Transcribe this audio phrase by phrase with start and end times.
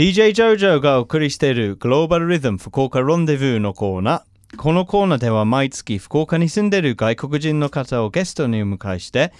[0.00, 4.56] DJ ジョジョがお送りしているグローバルリズム福岡ロンデブーのコーナー。
[4.56, 9.30] このコーナーでは毎月福岡に住んでいる外国人の方をゲストにお迎えして、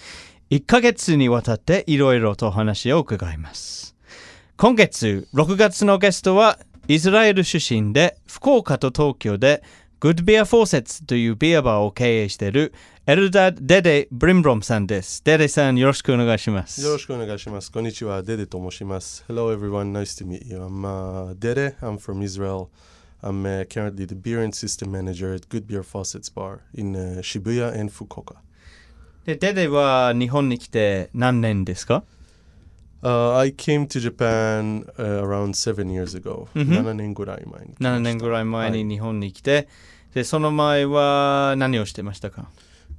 [0.51, 3.95] 1ヶ月にわたっていろいろとお話を伺います。
[4.55, 9.63] 今月6月のゲストはイスラエル出身で福岡と東京で
[9.99, 12.75] Good Beer Faucets というビアバーを経営している
[13.10, 15.22] エルダ・デデ・ブリンブロムさんです。
[15.24, 16.82] デデさんよろしくお願いします。
[16.82, 17.70] よろしくお願いします。
[17.70, 19.24] こんにちは、デデと申します。
[19.28, 20.58] Hello everyone, nice to meet you.
[20.58, 22.68] I'm uh, Dede, I'm from Israel.
[23.22, 27.22] I'm uh, currently the beer and system manager at Good Beer Faucets Bar in uh,
[27.22, 28.36] Shibuya and Fukuoka.
[29.24, 32.02] でデデは日本に来て何年ですか
[33.02, 36.48] Uh, I came to Japan uh, around seven years ago.
[36.54, 36.82] Mhm.
[36.82, 37.88] 7年ぐらい前に来ました。
[37.88, 39.68] 7年ぐらい前はいに日本に来て、
[40.14, 42.48] でその前は何をしてましたか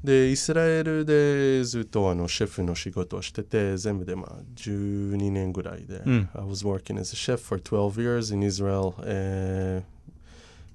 [0.04, 6.02] で、イスラエルでずっとあのシェフの仕事をしてて、全部でまあ12年ぐらいで。
[6.06, 9.82] うん I was working as a chef for 12 years in Israel, uh,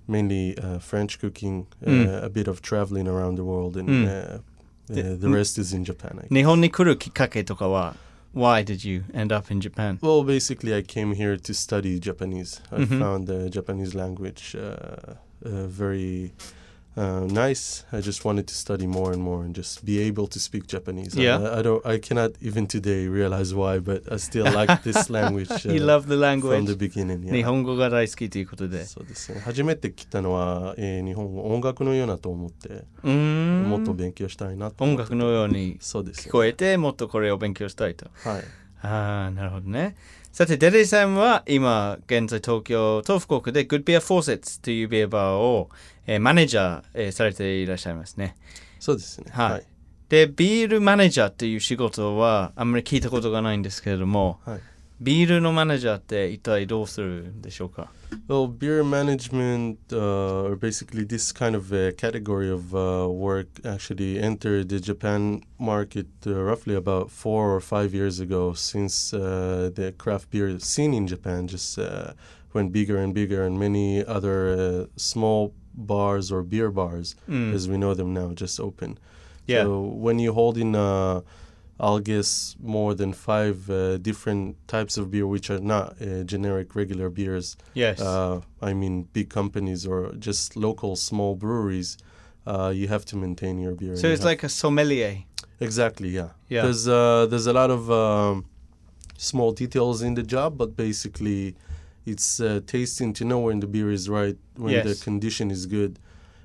[0.08, 2.24] mainly uh, French cooking, uh, Mm.
[2.24, 4.06] a bit of traveling around the world, and Mm.
[4.06, 4.40] uh, uh,
[4.94, 6.18] The- the rest is in Japan.
[6.20, 7.94] I 日本に来るきっかけとかは
[8.34, 9.98] Why did you end up in Japan?
[10.00, 12.60] Well, basically, I came here to study Japanese.
[12.70, 12.98] I Mhm.
[12.98, 16.32] found the Japanese language uh, uh, very
[16.97, 17.85] uh, nice.
[17.91, 21.15] I just wanted to study more and more and just be able to speak Japanese.
[21.17, 21.37] I- Yeah.
[21.57, 21.85] I, don't.
[21.85, 25.49] I cannot even today realize why, but I still like this language.
[25.65, 26.77] uh, You love the from the language?
[26.77, 27.21] beginning.
[27.21, 27.45] 日 Yeah.
[27.45, 28.85] 本語が大好きということで。
[28.85, 29.39] そうですね。
[29.41, 35.77] 初めて来たのは、えー日本語音楽のようなと思って、うーんもっと勉強したいなと音楽のように。
[35.79, 38.07] 聞こえてもっとこれを勉強したいと。
[38.23, 38.43] はい。
[38.81, 39.95] ああ、なるほどね。
[40.31, 45.69] さて、デレイさんは今、現在東京と福岡で Good Beer Faucets というビアバーを、
[46.05, 48.35] えーマネージャー、えーされていらっしゃいますね。
[48.79, 49.31] そうですね。
[49.31, 49.63] はい
[50.09, 54.59] で、ビールマネージャーっていう仕事はあんまり聞いたことがないんですけれども、はい
[55.00, 57.90] ビールのマネージャーって一体どうするんでしょうか
[58.28, 64.20] Well, beer management, uh, or basically this kind of uh, category of uh, work, actually
[64.20, 68.52] entered the Japan market uh, roughly about four or five years ago.
[68.52, 72.12] Since uh, the craft beer scene in Japan just uh,
[72.52, 77.54] went bigger and bigger, and many other uh, small bars or beer bars, うん。
[77.54, 78.98] as we know them now, just open.
[79.46, 79.64] Yeah.
[79.64, 81.22] So when you hold in, uh,
[81.79, 86.75] I'll guess more than five uh, different types of beer, which are not uh, generic
[86.75, 87.55] regular beers.
[87.75, 87.99] yes.
[88.01, 91.97] Uh, I mean, big companies or just local small breweries.
[92.47, 93.95] Uh, you have to maintain your beer.
[93.95, 95.23] so it's like a sommelier.
[95.59, 96.29] exactly, yeah.
[96.49, 96.63] Yeah.
[96.63, 98.45] There's uh, there's a lot of um,
[99.17, 101.55] small details in the job, but basically,
[102.05, 105.99] it's uh, tasting to know when the beer is right, when the condition is good,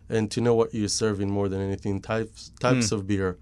[0.08, 2.00] and to know what you're serving more than anything.
[2.00, 2.92] Types types Mm.
[2.92, 3.38] of beer,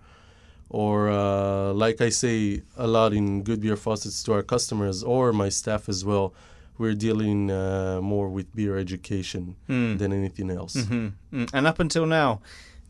[0.70, 5.32] or uh, like I say a lot in Good Beer Faucets to our customers or
[5.32, 6.32] my staff as well.
[6.78, 9.98] We're dealing uh, more with beer education うん。
[9.98, 10.76] than anything else.
[10.76, 11.48] Mhm, mm.
[11.52, 12.40] And up until now,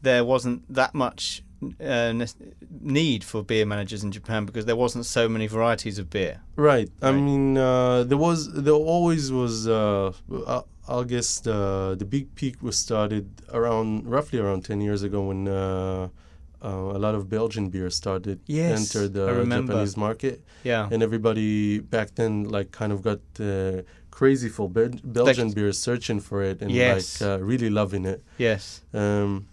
[0.02, 1.42] there wasn't that much
[1.80, 2.26] uh, ne-
[2.80, 6.40] need for beer managers in Japan because there wasn't so many varieties of beer.
[6.56, 6.88] Right.
[7.02, 9.66] I mean, uh, there was, there always was.
[9.66, 10.12] Uh,
[10.46, 15.18] I- I'll guess the the big peak was started around roughly around ten years ago
[15.30, 15.46] when
[16.63, 19.73] uh, uh, a lot of Belgian beer started Yes, entered I the remember.
[19.73, 20.87] Japanese market, Yeah.
[20.91, 26.19] and everybody back then like kind of got uh, crazy for Bel- Belgian beers, searching
[26.21, 27.21] for it and Yes.
[27.21, 28.21] like uh, really loving it.
[28.39, 28.83] Yes.
[28.93, 29.45] Um,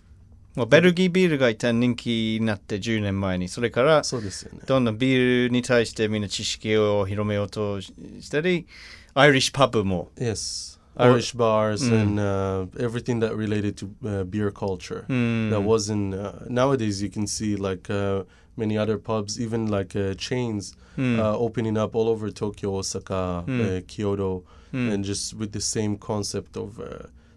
[0.55, 4.61] もうベルギービールが一旦人気になって10年前にそれからそうですよね。
[4.67, 7.93] どんどんビールに対してみんな知識を広めようとし
[8.31, 8.67] たり
[9.15, 10.79] アイリッシュパブも Yes.
[10.98, 12.02] Irish bars mm.
[12.02, 15.06] and uh, everything that related to uh, beer culture.
[15.08, 15.52] Mm.
[15.52, 17.02] That wasn't uh, nowadays.
[17.02, 18.24] You can see like uh,
[18.56, 21.20] many other pubs, even like uh, chains, mm.
[21.20, 23.86] Uh, opening up all over Tokyo, Osaka, mm.
[23.88, 24.44] Kyoto,
[24.74, 24.92] mm.
[24.92, 26.82] and just with the same concept of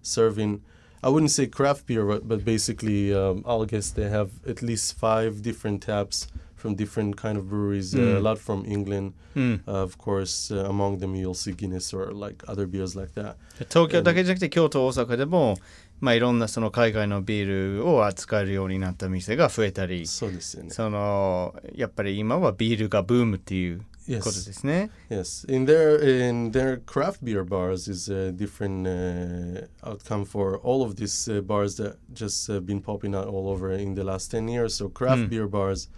[0.02, 0.62] serving.
[1.02, 4.98] I wouldn't say craft beer, but, but basically, um, I'll guess they have at least
[4.98, 6.26] five different taps
[6.59, 8.17] from different kind of breweries uh, Mm.
[8.17, 12.11] a lot from england うん、 uh, of course uh, among them you'll see guinness or
[12.13, 13.35] like other beers like that
[13.69, 15.57] 東京だけじゃなくて京都大阪でも、
[15.99, 24.19] まあ、いろんなその海外のビールを扱えるようになった店が増えたりそうですよねそのやっぱり今はビールがブームっていう Yes.
[24.19, 24.91] ことですね。
[25.09, 25.97] Yes, in their
[26.29, 31.41] in their craft beer bars is a different uh, outcome for all of these uh,
[31.41, 34.75] bars that just uh, been popping out all over in the last ten years.
[34.75, 35.29] So craft Mm.
[35.31, 35.89] beer bars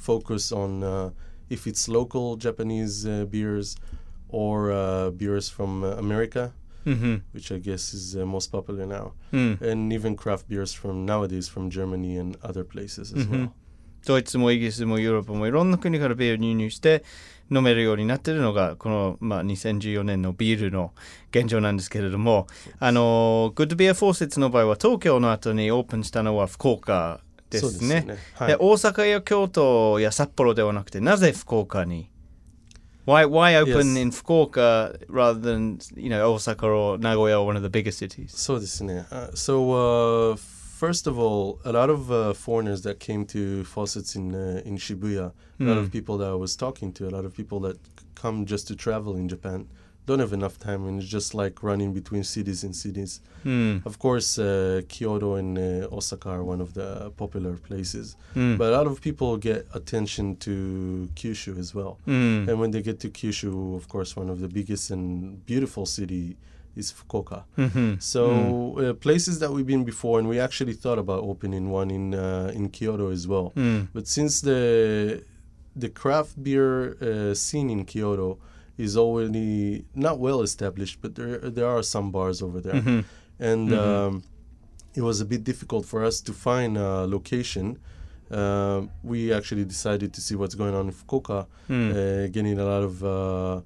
[0.00, 1.10] focus on uh,
[1.50, 3.76] if it's local Japanese uh, beers
[4.28, 6.50] or uh, beers from uh, America,
[6.84, 11.04] うん、 which I guess is uh, most popular now, うん、 and even craft beers from
[11.04, 13.30] nowadays from Germany and other places as Mhm.
[13.30, 13.50] well.
[14.06, 17.02] ドイツもイギリスもヨーロッパもいろんな国からビール輸入して
[17.50, 20.92] 飲めるようになってるのがこの、まあ、2014年のビールの
[21.32, 22.46] 現状なんですけれども
[22.78, 27.18] あのグッドビアフォーセッツの場合は東京の後にオープンしたのは福岡
[27.50, 27.70] ですね。
[27.70, 32.10] そうですねはいで大阪や京都や札幌ではなくてなぜ福岡に
[33.06, 33.98] Why, why open Yes.
[34.02, 38.30] in Fukuoka rather than you know Osaka or Nagoya or one of the bigger cities?
[38.36, 39.06] そうですね。
[39.12, 44.34] Uh, so uh, first of all, a lot of uh, foreigners that came to faucets in
[44.34, 45.30] uh, in Shibuya,
[45.60, 45.84] a lot Mm.
[45.84, 47.78] of people that I was talking to, a lot of people that
[48.16, 49.68] come just to travel in Japan,
[50.05, 53.21] don't have enough time and it's just like running between cities and cities.
[53.45, 53.85] Mm.
[53.85, 58.57] Of course, uh, Kyoto and uh, Osaka are one of the popular places, mm.
[58.57, 61.99] but a lot of people get attention to Kyushu as well.
[62.07, 62.47] Mm.
[62.47, 66.37] And when they get to Kyushu, of course, one of the biggest and beautiful city
[66.75, 67.43] is Fukuoka.
[67.57, 67.95] Mm-hmm.
[67.99, 68.85] So hmm.
[68.85, 72.51] uh, places that we've been before, and we actually thought about opening one in uh,
[72.53, 73.51] in Kyoto as well.
[73.55, 73.81] Hmm.
[73.93, 75.23] But since the
[75.75, 78.39] the craft beer uh, scene in Kyoto
[78.77, 83.01] is already not well established, but there there are some bars over there, mm-hmm.
[83.39, 83.79] and mm-hmm.
[83.79, 84.23] Um,
[84.93, 87.79] it was a bit difficult for us to find a location.
[88.29, 91.91] Uh, we actually decided to see what's going on in Fukuoka, mm.
[91.91, 93.61] uh, getting a lot of uh,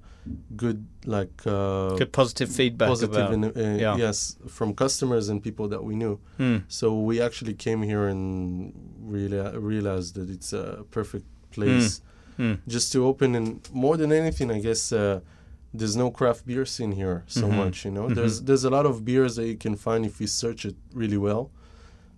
[0.56, 2.88] good, like uh, good positive feedback.
[2.88, 3.96] Positive about, uh, yeah.
[3.96, 6.18] yes, from customers and people that we knew.
[6.38, 6.64] Mm.
[6.66, 12.00] So we actually came here and really realized that it's a perfect place.
[12.00, 12.00] Mm
[12.43, 12.61] ん。
[12.67, 15.21] just to open and more than anything i guess uh,
[15.75, 17.55] there's no craft beer scene here so Mhm.
[17.65, 18.15] much you know Mhm.
[18.15, 21.17] there's there's a lot of beers that you can find if you search it really
[21.17, 21.49] well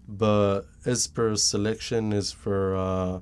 [0.08, 3.20] but as per selection as for uh,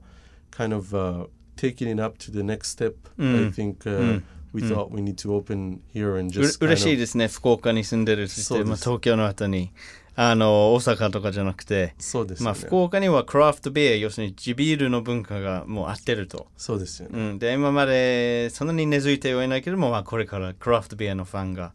[0.51, 1.25] kind of uh,
[1.55, 3.51] taking it up to the next step i Mm.
[3.53, 4.23] think uh, うん。
[4.53, 4.67] we Mm.
[4.75, 7.27] thought we need to open here and う just 嬉 kind しい of ですね。
[7.29, 8.27] 福岡に住んでる。
[8.27, 9.71] そして、まあ、そうです東京の後に、
[10.18, 12.44] あの、大阪とかじゃなくて、そうですよね。
[12.46, 16.46] まあ、福岡にはクラフトビール、要するに地ビールの文化がもう合ってると。
[16.56, 17.18] そうですよね。
[17.18, 21.72] うん、で今までそんなに根付いてはいないけども、まあ、これからクラフトビアのファンが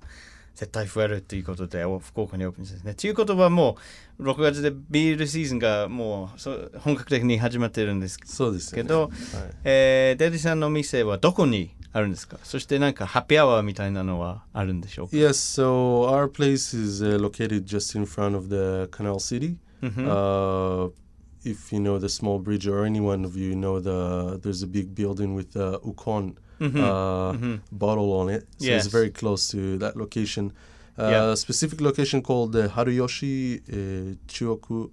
[0.56, 2.96] 絶対増えるということでお福岡にオープンですね。
[2.96, 3.78] ということはも
[4.18, 8.84] う6月でビールシーズンがもうそう本格的に始まっているんですそうですよね。
[8.84, 9.12] けど、はい、
[9.64, 19.57] えーデディさんの店はどこにあるんですかそしてなんかハッピーアワーみたいなのはあるんでしょうか Yes, so our place is uh, located just in front of the Canal City.
[19.83, 20.91] うんふん Uh,
[21.45, 24.67] if you know the small bridge, or any one of you know the there's a
[24.67, 28.47] big building with the Ukon うんふん uh, うんふん bottle on it.
[28.59, 28.87] So Yes.
[28.87, 30.53] it's very close to that location.
[30.99, 31.35] Uh, Yeah.
[31.37, 34.91] Specific location called the Haruyoshi uh, Chuoku.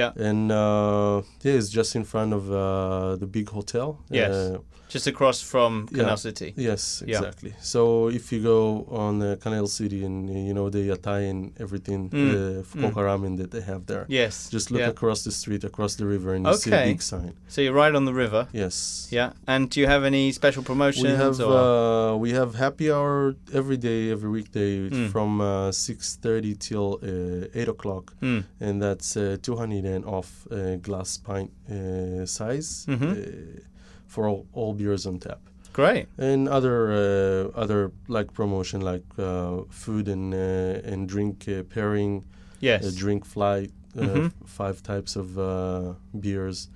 [0.00, 0.28] yeah.
[0.28, 3.88] And uh, yeah, it's just in front of uh, the big hotel.
[4.10, 4.30] Yes.
[4.30, 4.58] Uh,
[4.96, 5.98] Just across from Yeah.
[5.98, 7.18] Canal City Yes, Yeah.
[7.18, 7.52] exactly.
[7.72, 7.80] So
[8.18, 8.58] if you go
[9.04, 13.00] on uh, Canal City and uh, you know the yatai and everything, Mm, the Fukuoka
[13.08, 14.94] ramen that they have there, Yes just look yeah.
[14.94, 17.32] across the street, across the river, and you see a big sign.
[17.52, 18.74] So you're right on the river Yes.
[19.18, 22.86] Yeah And do you have any special promotions We have or uh, we have happy
[22.94, 25.10] hour every day, every weekday Mm.
[25.12, 30.30] from uh, six thirty till uh, eight o'clock, うん、and that's uh, two hundred yen off
[30.50, 33.10] uh, glass pint uh, size Mhm.
[33.12, 33.60] uh,
[34.06, 35.40] for all, all beers on tap.
[35.72, 41.62] Great and other uh, other like promotion like uh, food and uh, and drink uh,
[41.74, 42.24] pairing
[42.60, 46.68] Yes a drink flight f- five types of uh, beers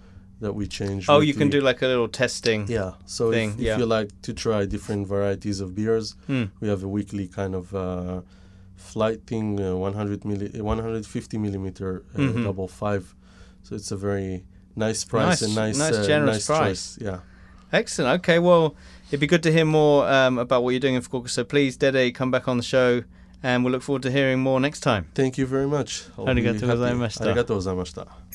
[0.43, 2.61] that we change Oh, you can do like a little testing.
[2.69, 3.79] yeah so thing, if, if yeah.
[3.81, 6.45] you like to try different varieties of beers Hmm.
[6.61, 8.21] we have a weekly kind of uh,
[8.81, 12.45] flighting uh, 100 milli- uh, 150 millimeter uh, mm-hmm.
[12.45, 13.15] double five.
[13.63, 16.97] So it's a very nice price nice, and nice, nice, uh, generous nice price.
[16.97, 16.99] Choice.
[17.07, 17.19] Yeah.
[17.73, 18.21] Excellent.
[18.21, 18.39] Okay.
[18.39, 18.75] Well,
[19.09, 21.29] it'd be good to hear more um, about what you're doing in Fukuoka.
[21.29, 23.05] So please, Dede, come back on the show,
[23.43, 25.07] and we'll look forward to hearing more next time.
[25.15, 26.05] Thank you very much.
[26.17, 27.27] Arigatou gozaimashita.
[27.27, 28.09] Arigatou gozaimashita.